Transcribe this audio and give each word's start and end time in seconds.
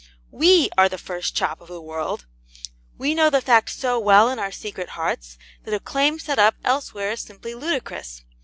WE 0.31 0.67
are 0.79 0.89
the 0.89 0.97
first 0.97 1.35
chop 1.35 1.61
of 1.61 1.67
the 1.67 1.79
world: 1.79 2.25
we 2.97 3.13
know 3.13 3.29
the 3.29 3.39
fact 3.39 3.69
so 3.69 3.99
well 3.99 4.29
in 4.29 4.39
our 4.39 4.51
secret 4.51 4.89
hearts 4.97 5.37
that 5.63 5.75
a 5.75 5.79
claim 5.79 6.17
set 6.17 6.39
up 6.39 6.55
elsewhere 6.63 7.11
is 7.11 7.21
simply 7.21 7.53
ludicrous. 7.53 8.23